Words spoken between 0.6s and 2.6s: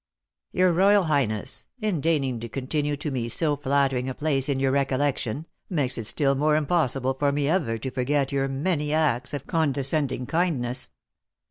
royal highness, in deigning to